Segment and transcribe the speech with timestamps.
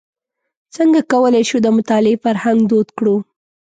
[0.75, 3.15] څنګه کولای شو د مطالعې فرهنګ دود کړو.